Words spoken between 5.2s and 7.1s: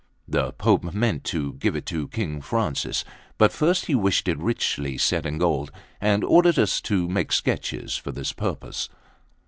in gold, and ordered us to